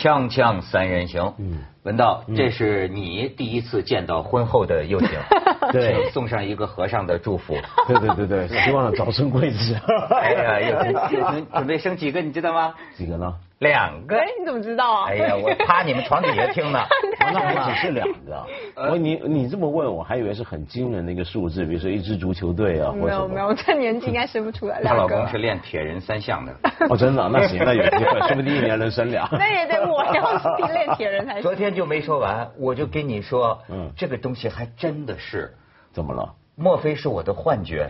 [0.00, 5.10] 锵锵三人行，嗯，文道，这是你第一次见到婚后的幼婷，
[5.72, 7.54] 对请送上一个和尚的祝福。
[7.86, 9.78] 对对对 对，希望早生贵子。
[10.10, 12.72] 哎呀，准备生几个，你知道吗？
[12.96, 13.34] 几个呢？
[13.60, 15.06] 两个哎。，你怎么知道啊？
[15.08, 16.80] 哎呀，我趴你们床底下听呢。
[17.32, 18.44] 那还只是两个。
[18.90, 22.92] 我你你这么问，我还以为是很惊人的一个数字，比如说一支足球队啊。
[22.92, 25.14] 没有没有，这年纪应该生不出来 她两个。
[25.14, 26.52] 老公是练铁人三项的。
[26.90, 27.30] 哦，真的啊？
[27.32, 29.28] 那行，那有机会，说不定一年能生俩。
[29.32, 31.42] 那也得我要是练铁人才行。
[31.42, 35.54] 昨天就没说完，我就跟你说，嗯这个东西还真的是，
[35.92, 36.34] 怎么了？
[36.56, 37.86] 莫非是我的幻觉？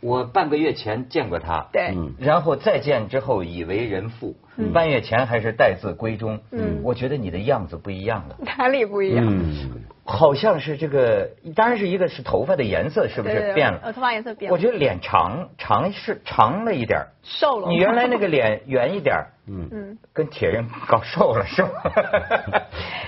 [0.00, 1.92] 我半个月前见过他，对。
[1.94, 2.14] 嗯。
[2.18, 4.36] 然后再见之后以为人父，
[4.72, 6.80] 半月前还是待字闺中，嗯。
[6.82, 9.24] 我觉得你的样子不一样了，哪里不一样？
[9.26, 13.80] 嗯，好像是这个，当然是一个是头发的颜色是不是变了？
[13.84, 14.54] 我头发颜色变了。
[14.54, 17.08] 我觉得脸长长是长了一点儿。
[17.22, 17.68] 瘦了。
[17.68, 21.70] 你原来那个脸圆一点儿嗯嗯，跟铁人搞瘦了是吧？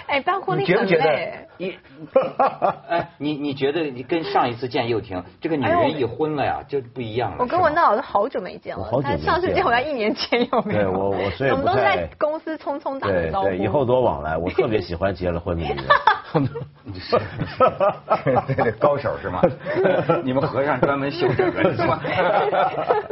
[0.08, 1.46] 哎，办婚礼很你觉不觉得累。
[1.58, 1.74] 一？
[2.88, 7.36] 哎，你你觉得你跟上一次见又婷，这个女人一婚了呀，就不一样了。
[7.40, 10.80] 我跟是吗文道老师好久没见了好，久上次见见我要一年前有没有？
[10.80, 13.48] 对我我所以我们都在公司匆匆打个招呼。
[13.48, 14.36] 对对，以后多往来。
[14.38, 15.78] 我特别喜欢结了婚的女人。
[18.46, 19.42] 对 对，高手是吗？
[20.22, 22.00] 你们和尚专门修这个是吗？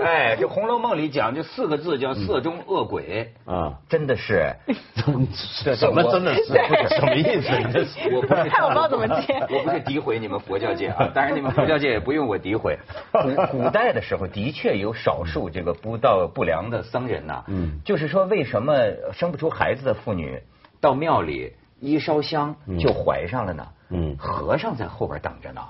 [0.01, 4.55] 哎，这《红楼梦》里讲就四个字叫色中恶鬼，啊，真的是。
[5.65, 6.45] 这怎么真的是？
[6.97, 7.49] 什么意思？
[7.59, 9.35] 你这是我不是看我不知道怎么接。
[9.51, 12.79] 我不是诋毁你们佛教界啊， 当然你们佛教界也不用我诋毁。
[13.13, 17.81] 古古代的时候的确有少数这个不道不良的僧人呐、嗯。
[17.85, 18.77] 就是说为什么
[19.13, 20.41] 生不出孩子的妇女
[20.81, 23.67] 到庙里一烧香就怀上了呢？
[23.91, 24.17] 嗯。
[24.19, 25.63] 和尚在后边等着呢，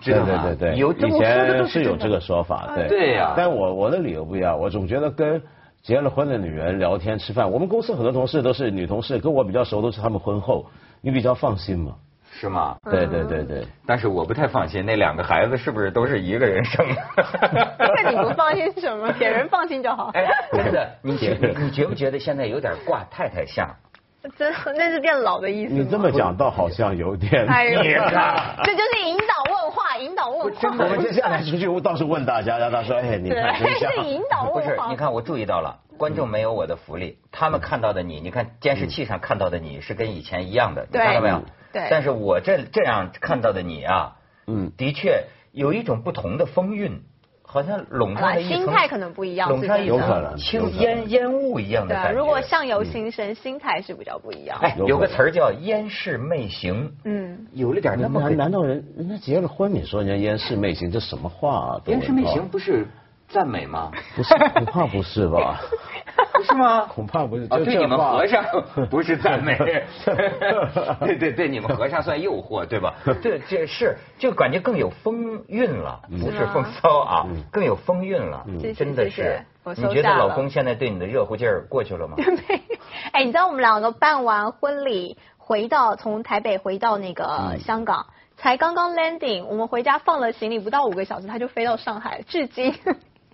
[0.00, 0.42] 知对道吗？
[0.44, 3.34] 对对对，有以前是有这个说法，对对呀。
[3.36, 5.42] 但我我的理由不一样，我总觉得跟
[5.82, 10.66] 结了婚的女人聊天吃饭，我们公司很多同事都是女同事，跟我比较熟都是她们婚后，
[11.00, 11.96] 你比较放心嘛。
[12.34, 12.76] 是吗？
[12.90, 17.02] 对对对对，但是我不太放心，那两个孩子是不是都是一个人生的？
[17.78, 19.12] 那你不放心什么？
[19.18, 20.10] 给人放心就好。
[20.14, 23.68] 哎，真的，你觉 你你觉不觉得现在有点挂太太相？
[24.38, 25.74] 真那是变老的意思。
[25.74, 27.46] 你这么讲倒好像有点。
[27.46, 30.68] 哎呀，这就是引导问话，引导问话。
[30.70, 33.92] 我们接下来出去我倒是问大家，让他说，哎，你对，看真像。
[33.92, 41.42] 是引导不是问话。，你看我注意到了，观众没有我的福利，他们看到的你，你看监视器上看到的你是跟以前一样的，你看到没有？
[41.72, 44.16] 对但是我这这样看到的你啊，
[44.46, 47.02] 嗯，的确有一种不同的风韵，
[47.52, 52.10] 好像笼罩啊了一层心态可能不一样笼罩一是真的有可能层轻烟烟雾一样的。
[52.14, 54.58] 如果相由心生，心态是比较不一样。
[54.62, 61.80] 哎，有个词儿叫烟视媚行，嗯，有了点那么难难道人人家结了婚，你说人家烟视媚行，这什么话啊？
[61.88, 62.86] 烟视媚行不是
[63.28, 63.90] 赞美吗？
[64.16, 65.60] 不是，不怕不是吧？
[66.34, 66.86] 不 是吗？
[66.86, 67.44] 恐怕不是。
[67.44, 68.44] 啊，对你们和尚
[68.90, 69.56] 不是赞美，
[71.00, 72.94] 对对对，你们和尚算诱惑，对吧？
[73.22, 78.44] 对，这是就感觉更有风韵了，不是风骚啊，更有风韵了
[78.76, 79.44] 真的是谢谢。
[79.64, 82.16] 我你觉得老公现在对你的热乎劲儿过去了吗？
[83.12, 88.06] 哎，你知道我们两个办完婚礼，回到从台北回到那个香港，
[88.36, 92.74] 才刚刚 landing，我们回家放了行李，不到五个小时，他就飞到上海，至今。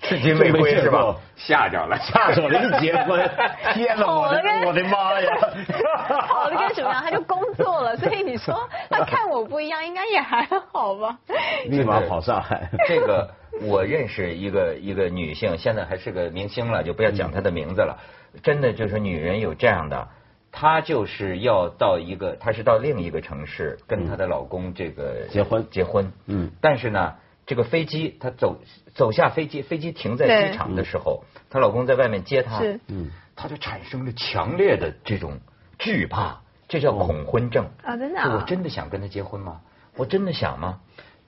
[0.01, 1.15] 至今未归是吧？
[1.37, 3.29] 吓着了，吓着了，一结婚，
[3.75, 5.37] 天哪，我的我的妈呀！
[6.27, 7.03] 好的跟什么样？
[7.03, 11.19] 他就工作了， 所以你说他看我不一样，应该也还好吧？
[11.67, 12.71] 立马跑上海。
[12.87, 13.29] 这个
[13.63, 17.99] 我认识一个一个女性，现在还是个明星了，就不要讲她的名字了。
[18.43, 20.09] 真的就是女人有这样的，
[20.53, 26.13] 她就是要到一个，她是到另一个城市跟她的老公这个结婚结婚。
[26.27, 27.15] 嗯但是呢，
[27.49, 28.61] 这个飞机她走
[28.95, 35.41] 走下飞机，飞机停在机场的时候，她老公在外面接她，嗯，她就产生了强烈的这种
[35.79, 37.71] 惧怕，这叫恐婚症。
[37.83, 38.35] 啊，真的、啊。
[38.35, 39.63] 我真的想跟他结婚吗？
[39.97, 40.81] 我真的想吗？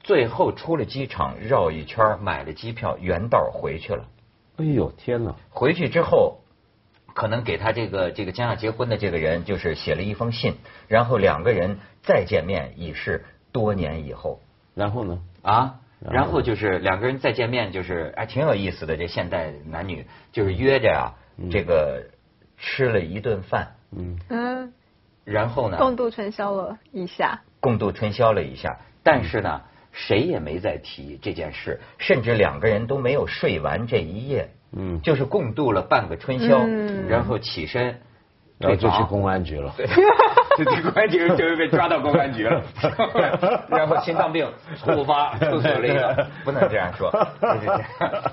[0.03, 4.06] 最后出了机场，绕一圈买了机票，原道回去了。
[4.59, 5.34] 哎呦天哪！
[5.48, 6.42] 回去之后，
[7.15, 10.56] 可能给他这个这个将要结婚的这个人，就是写了一封信，
[10.86, 14.42] 然后两个人再见面已是多年以后
[14.74, 15.18] 然后呢？
[15.41, 15.79] 啊。
[16.08, 18.97] 然后就是两个人再见面，就是哎，挺有意思的。
[18.97, 21.12] 这现代男女就是约着呀、
[21.50, 22.06] 这个
[22.56, 24.72] 吃了一顿饭，嗯，嗯，
[25.24, 27.42] 然后呢，共度春宵了一下。
[27.60, 29.60] 共度春宵了一下，但是呢，
[29.92, 35.03] 谁也没再提这件事，甚至两个人都没有睡完这一夜，嗯。
[35.03, 37.08] 就是共度了半个春宵，嗯。
[37.08, 38.00] 然后起身
[38.60, 39.72] 然后就去公安局了。
[39.77, 39.86] 对，
[40.57, 42.62] 就去公安局就被抓到公安局了，
[43.68, 44.47] 然后心脏病
[44.84, 47.10] 突发猝死了一个， 不能这样说，
[47.41, 47.83] 就是这样，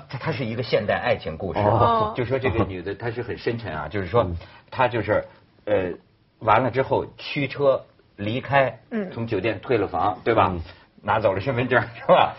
[0.08, 4.24] 它它是一个现代爱情故事哦，就说这个女的她是很深沉啊，就是说
[4.70, 5.24] 她就是
[5.64, 5.92] 呃
[6.40, 7.84] 完了之后驱车
[8.16, 10.60] 离开，嗯从酒店退了房，对吧嗯？
[11.02, 12.34] 拿走了身份证是吧？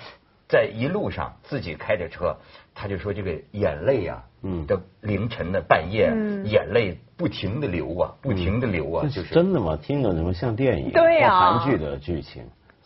[0.50, 2.36] 在一路上自己开着车，
[2.82, 9.78] 她就说这个眼泪啊，嗯的凌晨的半夜，嗯眼泪不停的流啊，不停的流啊，这就是是真的吗？
[9.82, 10.92] 听着怎么像电影？
[10.94, 12.42] 对啊韩剧的剧情。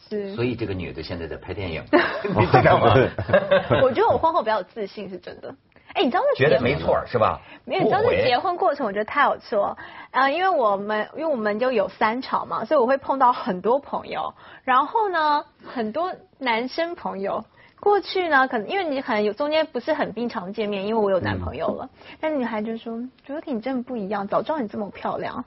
[0.09, 0.33] 是。
[0.33, 1.83] 所以这个女的现在在拍电影，
[2.25, 2.91] 你知道吗？
[3.83, 5.53] 我觉得我婚后比较有自信，是真的。
[5.93, 7.39] 哎，你知道那觉得没错是吧？
[7.65, 9.77] 没有，你知道这结婚过程，我觉得太有趣了。
[10.09, 14.33] 呃，因为我们因为我们就有三场嘛，所以我会碰到很多朋友。
[14.63, 17.45] 然后呢，很多男生朋友
[17.83, 21.89] 过去呢，可能因为你可能有中间不是很经常见面，因为我有男朋友了。
[22.21, 22.97] 但女孩就说
[23.27, 25.43] ：“觉得你真的不一样，早知道你这么漂亮。”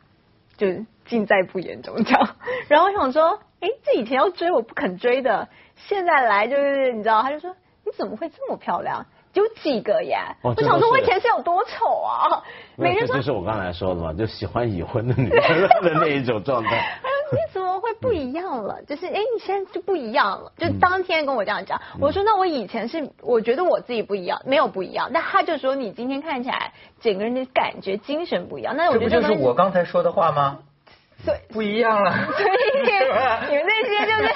[0.58, 2.36] 就是尽在不言中这样。
[2.68, 9.06] 然后我想说，哎，这以前要追我不肯追的，现在来就是你知道，他就说你怎么会这么漂亮？
[9.40, 10.18] 有几个耶？
[10.42, 12.42] 哦我想说，我以前是有多丑啊？
[12.76, 16.98] 每个人说这就是我刚才说的嘛，就喜欢已婚的女人的那一种状态。
[17.32, 18.80] 你怎么会不一样了？
[18.86, 20.52] 就是哎，你现在就不一样了。
[20.56, 25.10] 就当天跟我这样讲，我说那我以前是我觉得我自己不一样，没有不一样。
[25.12, 28.76] 那他就说你今天看起来整个人的感觉精神不一样。
[28.76, 30.58] 那我这不就是我刚才说的话吗？
[31.24, 31.40] 对。
[31.52, 32.80] 不一样了，所以
[33.50, 34.34] 你们那些就是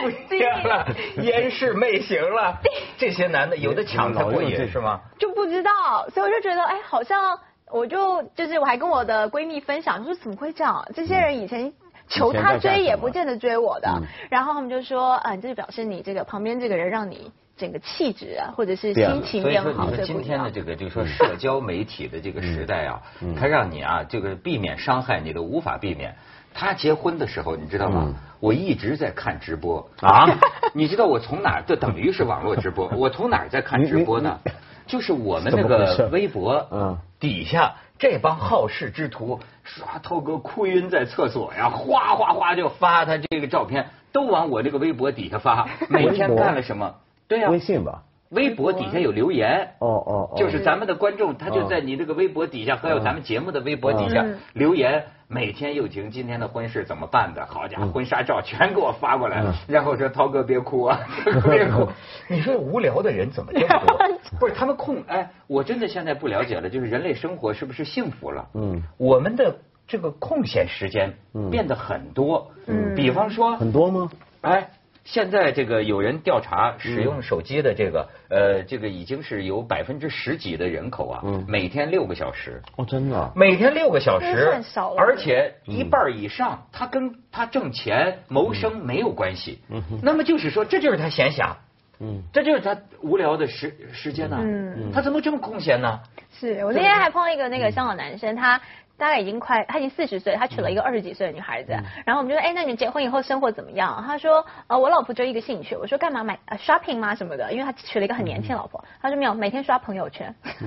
[0.00, 0.86] 不一样了，
[1.22, 2.58] 烟视媚行了。
[2.96, 5.00] 这些男的有的抢才过瘾是吗？
[5.18, 7.38] 就不知道，所以我就觉得，哎，好像
[7.70, 10.86] 我就就是我还跟我的闺蜜分享，说怎么会这样？
[10.94, 11.72] 这些人以前。
[12.10, 26.16] 求他追也不见得追我的，嗯然后他们就说，啊，你这就表示你这个旁边这个人让你整个气质啊，或者是心情所以说，变好，你说今天的这个，就是说社交媒体的这个时代啊嗯，它让你啊，这个避免伤害你都无法避免。
[26.58, 28.14] 他结婚的时候，你知道吗嗯？
[28.40, 30.26] 我一直在看直播啊，
[30.74, 31.62] 你知道我从哪儿？
[31.64, 32.88] 这等于是网络直播。
[32.98, 34.40] 我从哪儿在看直播呢？
[34.86, 46.96] 就是我们那个微博，嗯底下这帮好事之徒刷涛哥哭晕在厕所呀，哗哗哗就发他这个照片，都往我这个微博底下发， 每天干了什么？
[47.28, 48.02] 对呀、微信吧？
[48.30, 49.74] 微博底下有留言。
[49.78, 57.44] 哦哦哦，就是咱们的观众，他就在你这个微博底下，还有咱们节目的微博底下嗯留言，每天又停今天的婚事怎么办的？
[57.46, 60.98] 好家伙，婚纱照全给我发过来了，然后说涛哥别哭啊，
[61.44, 61.86] 别哭。
[62.28, 63.98] 你说无聊的人怎么这么多？
[64.40, 68.48] 不是他们空哎，我真的现在不了解了，就是人类生活是不是幸福了？
[68.54, 69.54] 嗯，我们的
[69.86, 74.10] 这个空闲时间嗯变得很多，嗯比方说很多吗？
[74.40, 74.70] 哎，
[75.10, 81.46] 现在这个有人调查使用手机的这个，呃，这个已经是有百分之十几的人口啊，嗯。
[81.48, 83.32] 每天六个小时，哦，真的啊。
[83.34, 84.96] 每天六个小时算少，了。
[85.00, 89.60] 而且一半以上，他跟他挣钱谋生没有关系。
[89.70, 89.82] 嗯。
[89.88, 90.00] 哼。
[90.02, 91.54] 那么就是说，这就是他闲暇，
[92.00, 92.22] 嗯。
[92.30, 94.36] 这就是他无聊的时时间呢。
[94.38, 94.92] 嗯。
[94.92, 96.00] 他怎么这么空闲呢？
[96.38, 98.60] 是我那天还碰到一个那个香港男生，他
[98.98, 101.72] 大概已经快，他已经四十岁，他娶了一个二十几岁的女孩子。
[102.04, 104.02] 然后我们就说，哎，那你结婚以后生活怎么样？
[104.06, 105.76] 他说，呃，我老婆就一个兴趣。
[105.76, 107.52] 我说干嘛买、呃、shopping 吗什么的？
[107.52, 108.84] 因为他娶了一个很年轻的老婆。
[109.00, 110.34] 他说没有，每天刷朋友圈。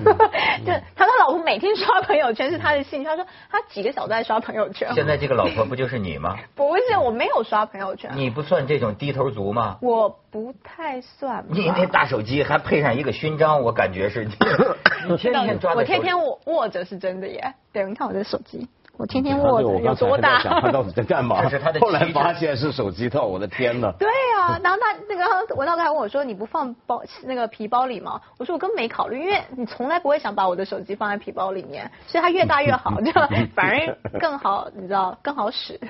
[0.64, 3.08] 就他说老婆每天刷朋友圈是他的兴趣。
[3.08, 4.90] 他说他几个小时在刷朋友圈。
[4.94, 6.38] 现在这个老婆不就是你吗？
[6.56, 8.10] 不是，我没有刷朋友圈。
[8.14, 9.76] 你不算这种低头族吗？
[9.82, 11.48] 我不太算吧。
[11.50, 14.32] 你那大手机还配上一个勋章，我感觉是你
[15.08, 17.52] 你天天抓在我天天握握着是真的耶。
[17.72, 20.40] 对，你看我手机，我天天他握着，有对我刚才多大？
[20.40, 21.36] 想他到底在干嘛？
[21.80, 23.92] 后来发现是手机套，我的天呐！
[23.98, 24.08] 对
[24.40, 35.80] 啊，然后他那个文道哥还问我说：“你不放包那个皮包里吗？”我说：“我根本没考虑，因为你从来不会想把我的手机放在皮包里面，所以它越大越好， 这样反而更好，你知道更好使。”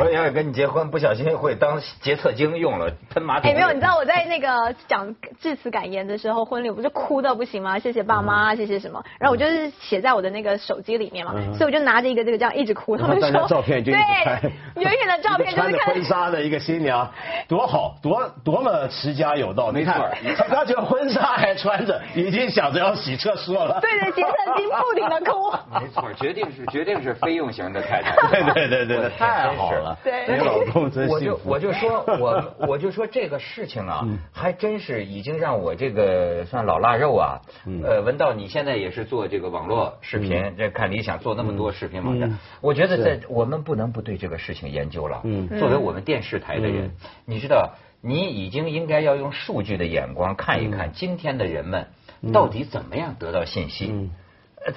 [0.00, 3.50] 我要是跟你结婚，不小心会当洁厕精用了，喷马桶。
[3.50, 7.78] 哎，没有，你知道我在那个讲致辞感言的时候，婚礼我不是哭到不行吗？
[7.78, 9.02] 谢谢爸妈，谢谢什么？
[9.18, 12.96] 然后我就是写在我的那个手机里面嘛，嗯所以我就拿着一个这个这样一直哭。
[12.96, 14.40] 他们说照片就一直拍
[14.74, 17.10] 对，远远的照片 就是看婚纱的一个新娘，
[17.48, 19.72] 多好，多多么持家有道。
[19.72, 23.80] 你看没，他这个婚纱还穿着，已经想着要洗厕所了。
[23.80, 25.50] 对对洁厕精不停的哭。
[25.80, 28.14] 没错，决定是决定是非用型的太太。
[28.30, 29.96] 对对对对对，太好了。
[30.02, 31.50] 对你老公真我就幸福。
[31.50, 37.40] 我就说，我我就说这个事情啊，嗯还真是已经让我这个算老腊肉啊。
[37.66, 45.20] 嗯呃，文道，你现在也是做这个网络视频，这看理想做那么多视频网站嗯，我觉得在我们不能不对这个事情研究了。
[45.24, 46.90] 嗯作为我们电视台的人嗯，
[47.26, 51.88] 你知道，你已经应该要用数据的眼光看一看今天的人们
[52.22, 54.10] 嗯到底怎么样得到信息。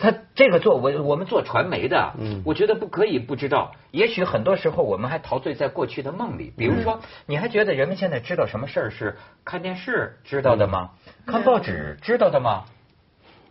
[0.01, 3.71] 他这个做我我们做传媒的，嗯，我觉得不可以不知道。
[3.91, 6.51] 也许很多时候我们还陶醉在过去的梦里。
[6.57, 10.89] 比如说，你还觉得人们现在知道什么事儿是看电视知道的吗？
[11.25, 12.65] 看报纸知道的吗？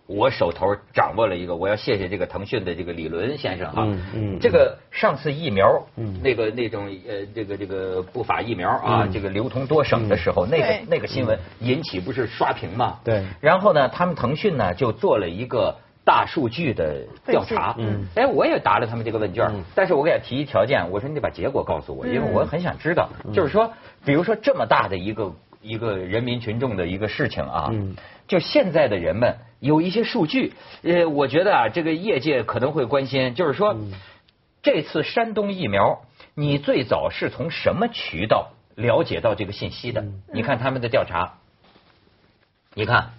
[0.07, 3.83] 我手头掌握了一个，我要谢谢这个腾讯的这个李伦先生哈。
[3.85, 5.85] 嗯嗯这个上次疫苗，
[6.23, 13.01] 那个那种呃，这个这个不法疫苗啊，这个流通多省的时候，那个那个新闻引起不是刷屏嘛？
[13.03, 13.25] 对。
[13.41, 17.75] 然后呢，他们腾讯呢就做了一个大数据的调查。
[17.77, 18.07] 嗯。
[18.15, 23.73] 哎，我也答了他们这个问卷，但是我给他提一条件，我说你得把结果告诉我，因为我很想知道，就是说，
[24.05, 25.33] 比如说这么大的一个
[25.63, 27.97] 一个人民群众的一个事情啊，嗯。
[28.29, 33.77] 就现在的人们有一些数据，呃，我觉得啊，这个业界可能会关心，就是说，
[34.63, 36.03] 这次山东疫苗，
[36.35, 40.05] 你最早是从什么渠道了解到这个信息的？
[40.33, 41.39] 你看他们的调查，
[42.75, 43.13] 你看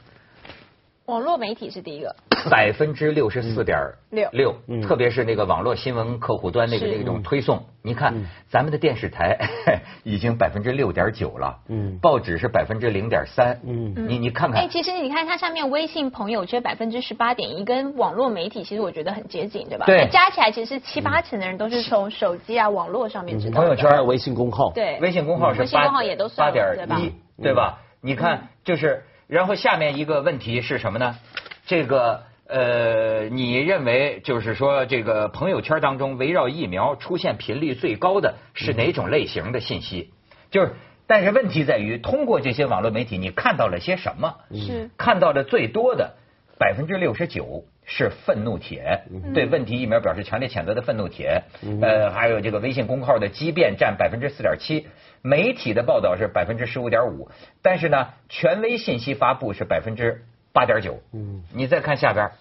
[1.07, 2.13] 网络媒体是第一个，
[2.51, 3.77] 百分之六十四点
[4.09, 4.27] 六。
[4.33, 8.25] 六嗯，特别是那个网络新闻客户端那个那种推送，你看嗯。
[8.49, 9.37] 咱们的电视台
[10.03, 11.97] 已经百分之六点九了，嗯。
[12.01, 13.93] 报纸是百分之零点三，嗯。
[14.09, 14.59] 你你看看。
[14.59, 19.85] 哎，看，其实你看它上面微信朋友圈百分之十八点一，跟网络媒体其实我觉得很接近，对吧？
[19.85, 23.61] 对那加起来其实七八成的人都是从手机啊、网络上面知道。
[23.61, 27.79] 朋友圈还有微信公号，对，微信公号是微信公八号也都八算了对吧点一，对吧？
[28.01, 31.17] 你看，就是，然后下面一个问题是什么呢？
[31.65, 40.13] 这个呃，你认为就是说，这个朋友圈当中围绕疫苗出现频率最高的是哪种类型的信息？
[40.49, 40.71] 就是，
[41.07, 44.35] 但是问题在于，通过这些网络媒体，你看到了些什么？
[44.53, 46.13] 是看到的最多的
[46.57, 49.01] 百分之六十九是愤怒帖，
[49.33, 51.43] 对问题疫苗表示强烈谴责的愤怒帖，
[51.81, 54.87] 呃，还有这个微信公号的激辩占百分之四点七，
[55.21, 57.29] 媒体的报道是百分之十五点五，
[57.61, 61.01] 但是呢，权威信息发布是百分之八点九。
[61.13, 62.31] 嗯，你再看下边，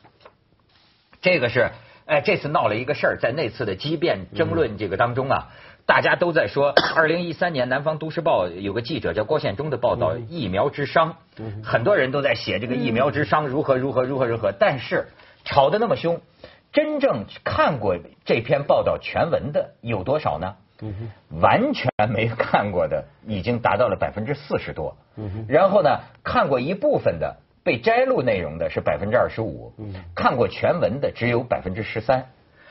[1.20, 1.70] 这个是，
[2.06, 5.48] 哎，这次闹了一个事儿，在那次的激辩争论这个当中啊，
[5.86, 11.14] 大家都在说，二零一三年《南方都市报》有个记者叫郭宪忠的报道，疫苗之殇，
[11.62, 15.08] 很多人都在写这个疫苗之殇如何如何如何如何，但是
[15.44, 16.20] 吵得那么凶，
[16.72, 20.56] 真正看过这篇报道全文的有多少呢？
[21.40, 24.96] 完全没看过的已经达到了百分之四十多，
[25.48, 29.72] 然后呢，看过一部分的被摘录内容的是百分之二十五，
[30.14, 32.26] 看过全文的只有百分之十三，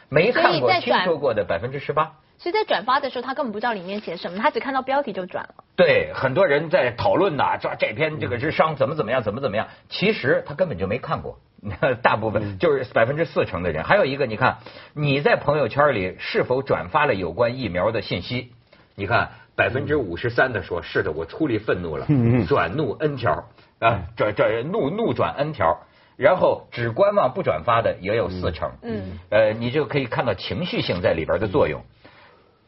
[0.09, 2.13] 没看过、听说过的百分之十八。
[2.37, 5.63] 所以在转发的时候，他根本不知道里面写什么，他只看到标题就转了。
[5.77, 9.67] 对，很多人在讨论呐，说这篇这个智商怎么怎么样，怎么怎么样。
[9.87, 11.39] 其实他根本就没看过，
[12.01, 13.83] 大部分就是百分之四成的人。
[13.83, 14.57] 还有一个，你看
[14.93, 18.53] 你在朋友圈里是否转发了有关疫苗的信息？
[18.95, 22.05] 你看百分之五十三的说是的，我出力愤怒了，
[22.47, 25.81] 转怒 N 条啊，转转怒怒转 N 条。
[26.17, 31.83] 然后只观望不转发的也有四成，嗯，呃，你就可以看到情绪性在里边的作用。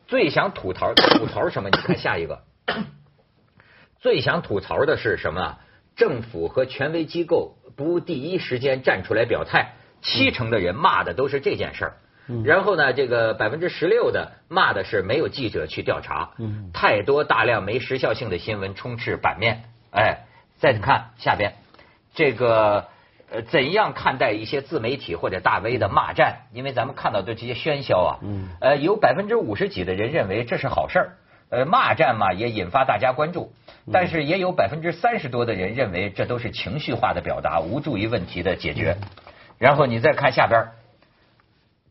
[0.05, 1.69] 最想吐槽吐槽什么？
[1.69, 2.41] 你看下一个，
[4.01, 5.59] 最想吐槽的是什么啊？
[5.95, 11.93] 政府和权威机构不第一时间站出来表态，七成的人骂的都是这件事儿。
[12.43, 16.31] 然后呢，这个百分之十六的骂的是没有记者去调查，
[16.73, 19.63] 太多大量没时效性的新闻充斥版面。
[19.91, 20.25] 哎，
[20.57, 21.53] 再看下边，
[22.13, 22.87] 这个
[23.31, 26.47] 呃，怎样看待一些自媒体或者大 V 的骂战？
[26.51, 28.19] 因为咱们看到的这些喧嚣啊，
[28.59, 31.17] 呃，有百分之五十几的人认为这是好事儿，
[31.49, 33.53] 呃，骂战嘛也引发大家关注，
[33.91, 38.97] 但是也有百分之三十多的人认为这都是情绪化的表达，无助于问题的解决。
[39.57, 40.71] 然后你再看下边儿。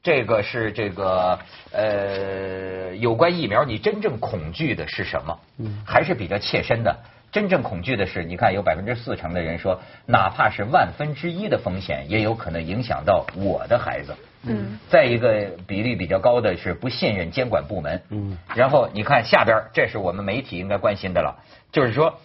[0.03, 1.41] 这个是这个
[1.73, 5.41] 呃，有关疫苗，你真正恐惧的是什么？
[5.59, 6.97] 嗯，还是比较切身的。
[7.33, 14.15] 真正恐惧的是，你看有百分之四成的人说，哪怕是万分之一的风险，也有可能影响到我的孩子。
[14.47, 18.03] 嗯，再一个比例比较高的是不信任监管部门。
[18.11, 22.21] 嗯，然后你看下边，这是我们媒体应该关心的了，就是说，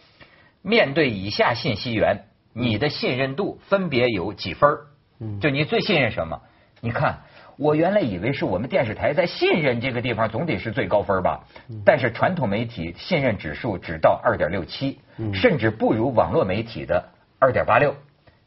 [0.61, 4.77] 面对以下信息源，你的信任度分别有几分儿？
[5.19, 6.41] 嗯就你最信任什么？
[6.79, 7.21] 你看。
[7.57, 11.43] 我原来以为是我们电视台在信任这个地方总得是最高分吧，
[11.85, 14.99] 但是传统媒体信任指数只到二点六七，
[15.31, 17.95] 甚至不如网络媒体的二点八六。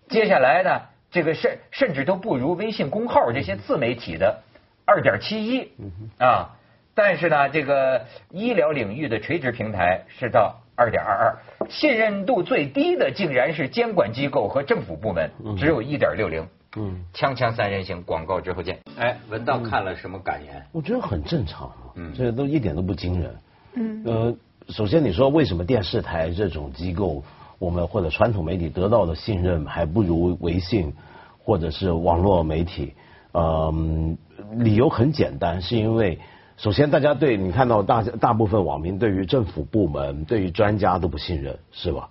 [0.08, 0.80] 接下来呢，
[1.14, 4.42] 这个甚甚至都不如微信公号这些自媒体的
[4.84, 5.70] 二点七一
[6.18, 6.50] 啊。
[6.96, 16.46] 但是呢，这个医疗领域的垂直平台是到二点二二，信任度最低的竟然是监管机构和政府部门，只有一点六零。
[16.76, 18.80] 嗯，锵锵三人行，广告之后见。
[18.96, 20.66] 哎，文道看了什么感言？
[20.72, 23.36] 我觉得很正常啊，嗯这都一点都不惊人。
[23.74, 24.36] 嗯，呃，
[24.70, 27.22] 首先你说为什么电视台这种机构，
[27.64, 30.92] 我们或者传统媒体得到的信任还不如微信
[31.42, 32.94] 或者是网络媒体，
[33.32, 34.18] 嗯，
[34.52, 36.18] 理由很简单，是因为
[36.56, 42.10] 首先大家对你看到大大部分网民对于政府部门、对于专家都不信任，是吧？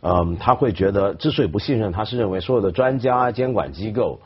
[0.00, 4.20] 嗯，他会觉得之所以不信任，他是认为所有的专家、监管机构，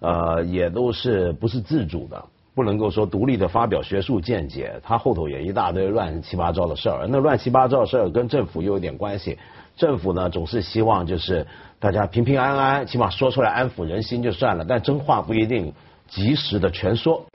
[0.00, 2.24] 呃，也都是不是自主的，
[2.54, 9.38] 不能够说独立的发表学术见解，他后头也一大堆乱七八糟的事儿，那乱七八糟的事儿跟政府又有点关系。
[9.76, 11.46] 政府呢总是希望就是
[11.80, 15.72] 大家平平安安，起码说出来安抚人心就算了，但真话不一定
[16.06, 17.26] 及时的全说。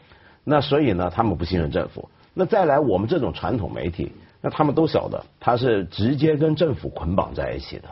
[0.45, 2.07] 那所以呢，他们不信任政府。
[2.33, 7.89] 那再来我们这种传统媒体，那他们都晓得，他是直接跟政府捆绑在一起的。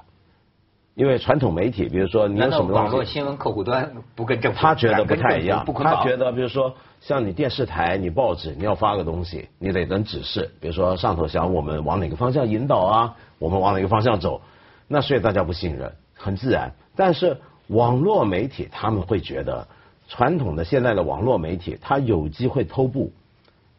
[0.98, 4.60] 因为传统媒体，比如说你有什么网络新闻客户端不跟政府？
[4.60, 14.42] 他觉得不太一样，他觉得比如说像你电视台、你报纸，你要发个东西，你得等指示，比如说上头想我们往哪个方向引导啊，我们往哪个方向走，
[14.88, 16.74] 那所以大家不信任，很自然。
[16.96, 17.38] 但是
[17.68, 19.68] 网络媒体他们会觉得，
[20.08, 23.14] 传统的现在的网络媒体，它有机会偷步，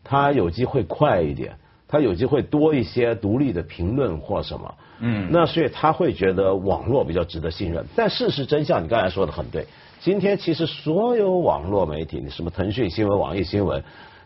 [0.04, 1.56] 它有机会快一点，
[1.88, 4.76] 它有机会多一些独立的评论或什么。
[5.00, 9.67] 嗯，那所以他会觉得网络比较值得信任，但事实真相你刚才说的很对。
[10.00, 13.83] 今天其实所有网络媒体，你什么腾讯新闻、网易新闻，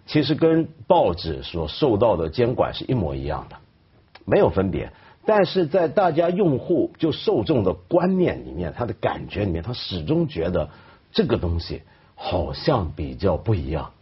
[0.06, 3.56] 其实跟报纸所受到的监管是一模一样的，
[4.24, 4.92] 没有分别。
[5.24, 10.68] 但是在大家用户就受众的观念里面，他的感觉里面，他始终觉得
[11.12, 11.82] 这个东西
[12.14, 13.92] 好像比较不一样。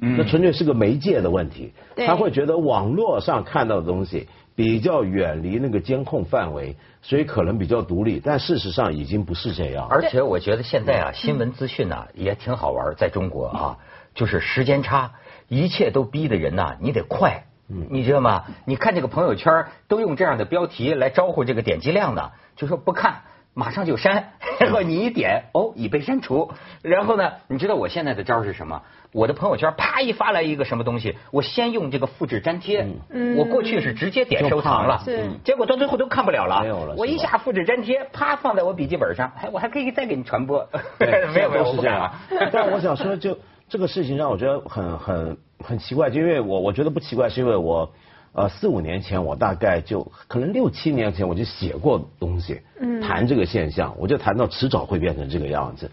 [0.00, 1.72] 嗯，那纯粹是个媒介的问题。
[1.96, 4.28] 他会觉得网络上看到的东西。
[4.56, 9.86] 比较远离那个监控范围，所以可能比较独立，但事实上已经不是这样。
[9.88, 13.78] 而且我觉得现在啊，新闻资讯呢也挺好玩，在中国啊，
[14.14, 15.12] 就是时间差，
[15.48, 18.46] 一切都逼的人呐，你得快，你知道吗？
[18.64, 23.22] 你看这个朋友圈都用这样的标题来招呼这个点击量的，就说不看。
[23.58, 26.50] 马上就删， 然后你一点哦，已被删除。
[26.82, 28.82] 然后呢，你知道我现在的招是什么？
[29.12, 32.86] 我的朋友圈啪一发来一个什么东西，我先用这个复制粘贴。
[33.08, 35.02] 嗯，我过去是直接点收藏了，
[35.42, 36.60] 结果到最后都看不了了。
[36.60, 36.94] 没有了。
[36.98, 40.68] 我一下复制粘贴，啪放在我笔记本上，哎，我还可以再给你传播。
[41.00, 42.12] 没有没有是这样。
[42.52, 43.38] 但我想说，就
[43.70, 47.90] 这个事情让我觉得很很很奇怪，就因为我我觉得不奇怪，是因为我。
[48.36, 52.60] 呃，四五年前我大概就可能六七年前我就写过东西，
[53.02, 55.90] 谈这个现象，我就谈到迟早会变成这个样子。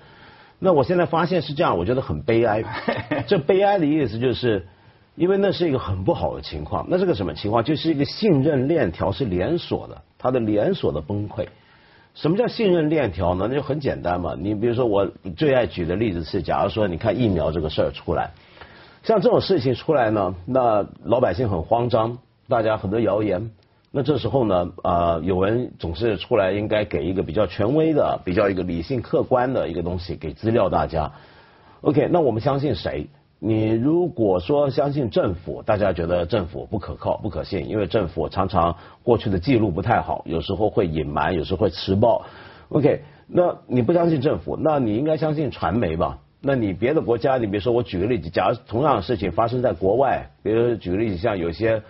[0.60, 2.62] 那我现在发现是这样，我觉得很悲哀。
[3.28, 4.68] 这悲哀的意思就是，
[5.16, 6.86] 因为那是一个很不好的情况。
[6.90, 7.64] 那是个什么情况？
[7.64, 11.48] 就是一个信任链条是连锁的，它的连锁的崩溃。
[12.14, 13.48] 什么叫信任链条呢？
[13.50, 14.36] 那就很简单嘛。
[14.38, 18.32] 你比如说，我最爱举的例子是，假如说你看疫苗这个事儿出来，
[19.04, 22.18] 像这种事情出来呢，那老百姓很慌张。
[22.54, 23.50] 大家很多谣言，
[23.90, 31.12] 那这时候呢，啊，有人总是出来，应该给一个比较权威的、比较一个理性客观的一个东西，给资料大家。
[31.82, 33.08] OK，那我们相信谁？
[33.40, 42.24] 你如果说相信政府，大家觉得政府不可靠、不可信，因为政府常常过去的记录不太好，有时候会隐瞒，有时候会迟报。
[42.70, 46.20] OK，那你不相信政府，那你应该相信传媒吧？
[46.40, 51.82] 那你别的国家，你比如说我举个例子，假如同样的事情发生在国外，比如举个例子，像有些。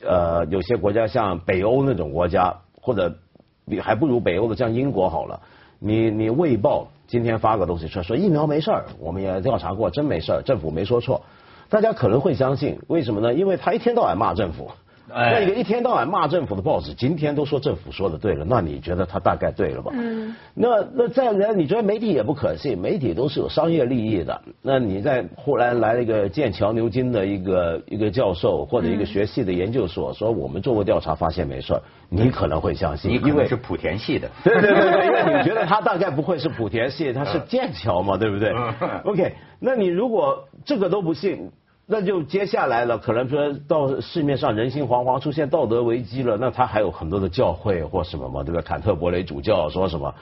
[0.00, 3.16] 呃，有些国家像北欧那种国家，或者
[3.64, 5.40] 你还不如北欧的像英国好了。
[5.78, 11.22] 你你卫报今天发个东西说，说疫苗没事儿，我们也调查过，真没事儿，政府没说错，
[11.68, 13.34] 大家可能会相信，为什么呢？
[13.34, 14.70] 因为他一天到晚骂政府。
[15.08, 19.92] 那一个一天到晚骂政府的报纸，今天都说政府说的对了，那你觉得他大概对了吧？
[19.94, 20.34] 嗯。
[20.54, 24.42] 那那再来，你觉得媒体也不可信，媒体都是有商业利益的。
[24.62, 34.28] 那你在忽然来了一个剑桥牛津的一个一个教授或者一个学系的研究所，说我们做过调查发现没事儿，你可能会相信，因为是莆田系的。
[34.42, 38.52] 对对对对，因为你觉得他大概不会是莆田系，他是剑桥嘛，对不对？
[39.04, 41.50] OK，那你如果这个都不信。
[41.88, 48.60] 那就接下来了，可能说到市面上人心惶惶，出现道德危机了，那他还有很多的教会或什么嘛，对吧？
[48.60, 50.14] 坎特伯雷主教说什么？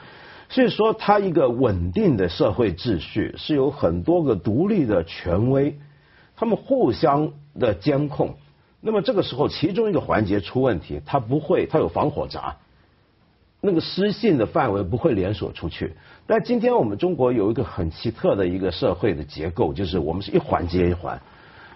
[0.47, 5.79] 所以说，他一个稳定的社会秩序是有很多个独立的权威，
[6.35, 8.35] 他们互相的监控。
[8.79, 12.57] 那么这个时候，其中一个环节出问题，他不会，他有防火闸，
[13.59, 15.95] 那个失信的范围不会连锁出去。
[16.27, 21.19] 但今天我们中国有一个很奇特的一个社会的结构，就是我们是一环接一环。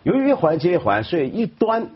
[0.04, 1.90] 由于一环接一环，所以一端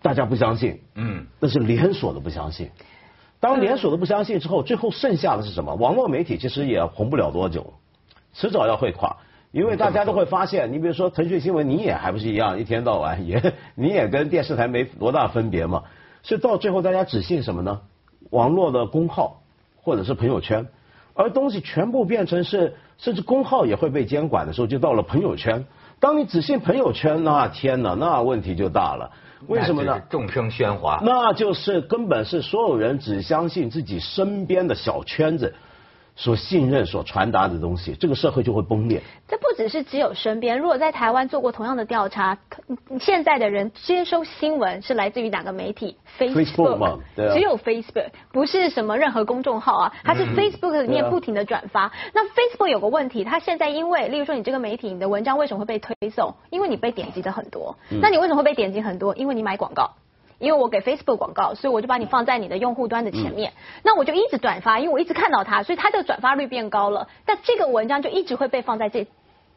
[0.00, 2.70] 大家不相信，嗯，那是连锁的不相信。
[3.40, 5.74] 当连锁的不相信之后，最后剩下的是什么？
[5.74, 7.74] 网络媒体其实也红不了多久，
[8.32, 9.16] 迟早要会垮，
[9.50, 15.84] 因为大家都会发现，你比如说腾讯新闻，你也还不是一样，一天到晚也 你也跟电视台没多大分别嘛。
[16.22, 17.80] 所以到最后，大家只信什么呢？
[18.30, 19.42] 网络的公号
[19.82, 20.68] 或者是朋友圈。
[21.14, 25.64] 而东西全部变成是，甚至公号也会被监管的时候，就到了朋友圈。
[26.00, 29.10] 当你只信朋友圈，那天哪，那问题就大了。
[29.48, 30.00] 为什么呢？
[30.08, 35.54] 众生喧哗，那就是根本是所有人只相信自己身边的小圈子。
[36.14, 39.00] 所信任、所传达的东西，这个社会就会崩裂。
[39.26, 42.36] 这不只是只有身边，如果在台湾做过同样的调查，
[43.00, 51.90] 现在的人接收新闻是来自于哪个媒体？Facebook，只有 Facebook，不是什么任何公众号啊，它是 Facebook 里面不停的转发。
[52.12, 56.34] 那 Facebook 有个问题，它现在因为，例如说你这个媒体，你的文章为什么会被推送？
[56.50, 57.74] 因为你被点击的很多。
[58.00, 59.14] 那你为什么会被点击很多？
[59.16, 59.90] 因为你买广告。
[60.42, 63.52] 因为我给 Facebook 广告，所以我就把你放在你的用户端的前面，
[63.84, 69.06] 那我就一直转发，因为我一直看到它，所以它的转发率变高了，但这个文章就一直会被放在这。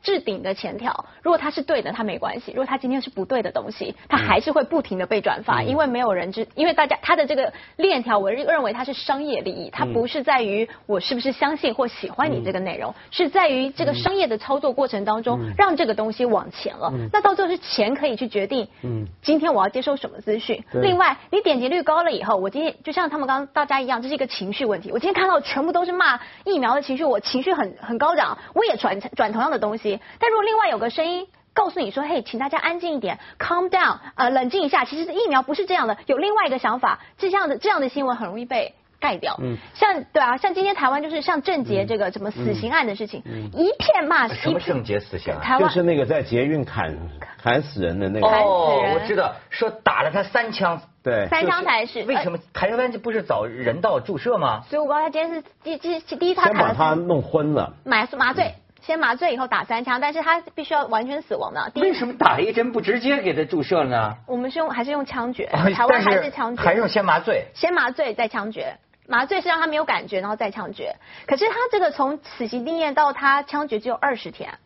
[0.05, 16.93] 置顶的前条，如果它是对的，它没关系；如果它今天是不对的东西，它还是会不停的被转发，因为没有人知，因为大家它的这个链条，我认认为它是商业利益，它不是在于我是不是相信或喜欢你这个内容，是在于这个商业的操作过程当中，让这个东西往前了。
[17.11, 20.63] 那到最后是钱可以去决定，嗯今天我要接收什么资讯。
[20.71, 24.91] 另外，你点击率高了以后，我今天就像他们刚刚大家一样，这是一个情绪问题。
[24.91, 29.94] 我今天看到全部都是骂疫苗的情绪，我情绪很很高涨，我也转转同样的东西。
[30.19, 34.83] 但如果另外有个声音告诉你说：“嘿，请大家安静一点，calm down，呃，冷静一下。
[34.83, 36.99] 其实疫苗不是这样的，有另外一个想法。
[37.17, 39.37] 这样的这样的新闻很容易被盖掉。
[39.41, 44.27] 嗯，像对啊，像今天台湾就是像郑捷这个什么死刑案的事情，一片骂。
[44.27, 45.41] 什么郑捷死刑案？
[45.41, 46.93] 台湾就是那个在捷运砍
[47.41, 48.27] 砍死人的那个。
[48.27, 50.81] 哦，我知道，说打了他三枪。
[51.01, 52.03] 对，三枪才是。
[52.03, 54.63] 为什么台湾这不是早人道注射吗？
[54.69, 58.55] 所以我告诉他今天是第第第一他先把他弄昏了，麻麻醉。
[58.85, 61.71] 先麻醉以后打三枪，但是他必须要完全死亡的。
[61.81, 64.15] 为什么打一针不直接给他注射呢？
[64.27, 65.47] 我们是用还是用枪决？
[65.47, 66.61] 台湾还是枪决？
[66.61, 67.47] 还用先麻醉？
[67.55, 70.97] 先麻醉再枪决，麻醉是让他没有感觉，然后再枪决。
[71.25, 74.59] 可是他这个从死刑定验到他枪决只有二十天，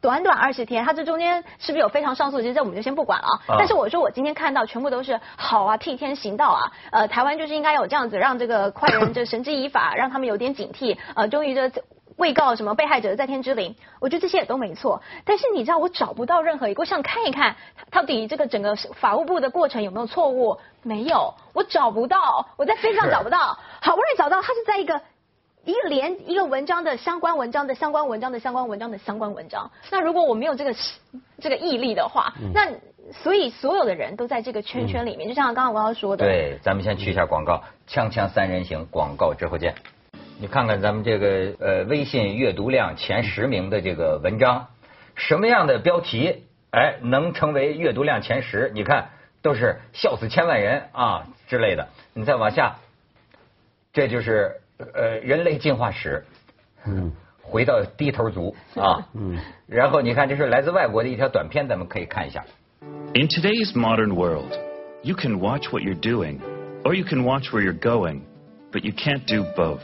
[0.00, 2.40] 短短二十天，他这中间是不是有非常上诉？
[2.40, 3.26] 其实这我们就先不管了。
[3.58, 6.72] 但是我说我今天看到全部都是好啊，替天行道啊。
[6.92, 10.96] 呃，台湾就是应该有这样子，让这个快人就绳之以法，让他们有点警惕。
[11.16, 11.72] 呃，终于这。
[12.18, 15.00] 未告什么被害者的在天之灵，我觉得这些也都没错。
[15.24, 17.56] 但是你知道我找不到任何一个，我想看一看
[17.90, 20.58] 到底这个整个法务部的过程有没有错误？
[20.82, 23.58] 没有，我找不到，我在飞上找不到。
[23.80, 25.00] 好不容易找到，它是在一个
[25.64, 29.70] 一个连一个文章的相关文章的相关文章的相关文章的相关文章。
[29.90, 30.74] 那如果我没有这个
[31.40, 32.68] 这个毅力的话，那
[33.12, 36.26] 所以所有的人都在这个圈圈里面，就像刚刚我要说的。
[36.26, 39.74] 对，咱们先去一下广告，锵锵三人行广告之后见。
[40.40, 44.68] 你看看咱们这个呃微信阅读量前十名的这个文章，
[45.16, 48.70] 什么样的标题哎能成为阅读量前十？
[48.72, 49.10] 你看
[49.42, 51.88] 都是笑死千万人啊之类的。
[52.14, 52.76] 你再往下，
[53.92, 56.24] 这就是呃人类进化史，
[56.86, 57.10] 嗯，
[57.42, 62.44] 回到低头族啊，嗯，然后你看这是来自外国的一条短片，咱们可以看一下。
[63.12, 64.56] In today's modern world,
[65.02, 66.38] you can watch what you're doing,
[66.84, 68.20] or you can watch where you're going,
[68.70, 69.80] but you can't do both.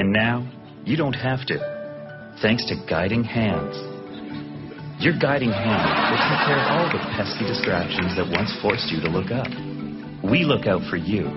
[0.00, 0.48] And now,
[0.86, 1.60] you don't have to,
[2.40, 3.76] thanks to Guiding Hands.
[4.96, 8.96] Your Guiding Hand will take care of all the pesky distractions that once forced you
[9.04, 9.52] to look up.
[10.24, 11.28] We look out for you,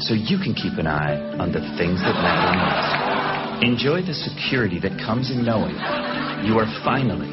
[0.00, 3.60] so you can keep an eye on the things that matter most.
[3.60, 5.76] Enjoy the security that comes in knowing
[6.48, 7.28] you are finally,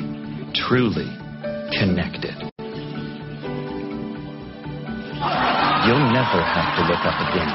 [0.67, 1.08] truly
[1.72, 2.36] connected.
[5.88, 7.48] You'll never have to look up again.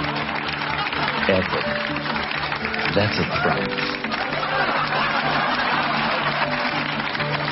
[1.44, 1.73] Ever.
[2.94, 3.84] That's a promise.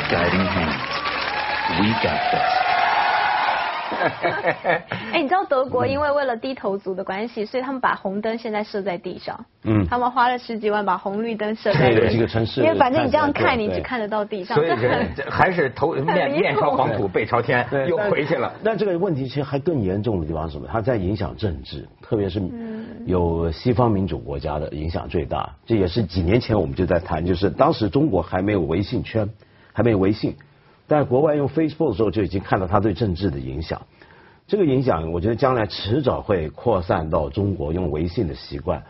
[0.09, 0.93] Guiding hands.
[1.81, 2.53] We got this.
[5.13, 9.39] 哎，你知道德国因为为了低头族的关系，所以他们把红灯现在设在地上。
[9.65, 11.91] 嗯，他们花了十几万把红绿灯设在。
[12.09, 12.61] 几个城市。
[12.63, 14.57] 因为反正你这样看，你只看得到地上。
[14.57, 14.71] 所以
[15.31, 18.53] 还是头面面朝黄土背朝天，又回去了。
[18.63, 20.69] 那这个问题其实还更严重的地方是什么？
[20.71, 22.41] 它在影响政治，特别是
[23.07, 25.57] 有西方民主国家的影响最大。
[25.67, 29.31] 这也是几年前我们就在谈，就是当时中国还没有微信圈，
[29.73, 30.37] 还没有微信。
[30.87, 33.83] 在国外用 Facebook 的时候，就已经看到它对政治的影响。
[34.47, 38.83] 这个影响，我觉得将来迟早会扩散到中国用微信的习惯。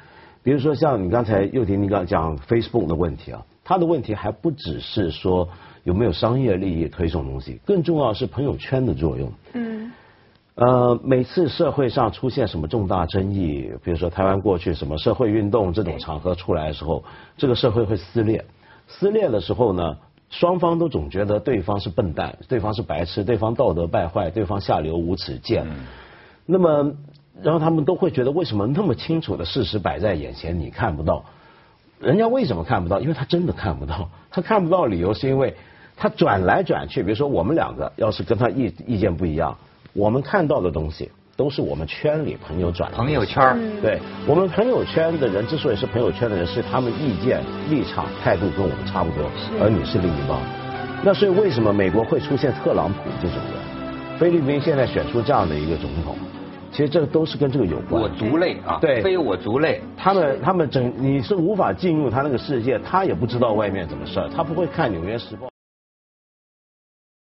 [0.42, 5.48] 比如说，像你刚才又婷你刚讲 Facebook 的问题啊，它的问题还不只是说
[5.84, 9.32] 有没有商业利益推送东西，更重要是朋友圈的作用。
[9.52, 9.92] 嗯。
[10.54, 17.04] 呃，每次社会上出现什么重大争议，比如说台湾过去什么社会运动这种场合出来的时候，
[17.36, 18.44] 这个社会会撕裂。
[18.86, 19.96] 撕裂的时候呢？
[20.30, 25.66] 双方都总觉得对方是笨蛋，对方是白痴，对方道德败坏，对方下流无耻贱。
[26.46, 26.94] 那么，
[27.42, 31.26] 然后他们都会觉得，为什么那么清楚的事实摆在眼前，你看不到？
[32.00, 32.98] 人家为什么看不到？
[32.98, 34.08] 因为他真的看不到。
[34.30, 35.54] 他看不到理由是因为
[35.96, 37.02] 他转来转去。
[37.02, 39.58] 比如说我们两个要是跟他意意见不一样，
[39.94, 50.40] 我们看到的东西都是我们圈里朋友转的朋友圈儿对我们朋友圈的人之所以是朋友圈的人，是他们意见、立场、态度跟我们差不多，而你是另一帮。
[51.04, 54.18] 那所以为什么美国会出现特朗普这种人？
[54.18, 56.16] 菲律宾现在选出这样的一个总统，
[56.70, 58.00] 其实这都是跟这个有关。
[58.00, 59.80] 我族类啊，对非我族类。
[59.96, 65.46] 他们他们整你是无法进入他那个世界，他也不知道外面怎么事儿，他不会看《纽约时报》。